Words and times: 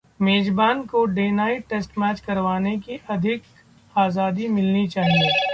'मेजबान 0.19 0.81
को 0.85 1.03
day night 1.07 1.67
test 1.69 1.97
match 1.97 2.19
करवाने 2.19 2.75
की 2.79 2.99
अधिक 3.09 3.43
आजादी 3.95 4.47
मिलनी 4.49 4.87
चाहिए' 4.87 5.31